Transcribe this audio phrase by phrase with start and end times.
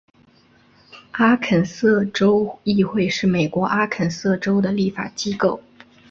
[1.11, 5.61] 阿肯色州议会是美国阿肯色州的立法机构。